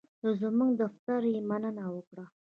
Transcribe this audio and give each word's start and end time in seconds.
له 0.23 0.31
زمونږ 0.41 0.71
دفتر 0.83 1.21
یې 1.33 1.39
مننه 1.49 1.85
وکړه. 1.95 2.25